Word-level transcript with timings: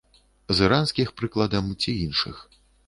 З 0.59 0.65
іранскіх, 0.69 1.13
прыкладам 1.21 1.65
ці 1.81 1.91
іншых. 2.09 2.35